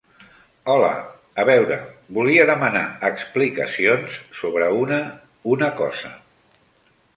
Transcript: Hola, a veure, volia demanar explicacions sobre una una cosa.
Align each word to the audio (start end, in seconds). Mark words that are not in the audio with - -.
Hola, 0.75 0.93
a 1.43 1.45
veure, 1.49 1.77
volia 2.19 2.47
demanar 2.51 2.83
explicacions 3.11 4.17
sobre 4.41 4.73
una 4.81 5.01
una 5.55 5.73
cosa. 5.85 6.15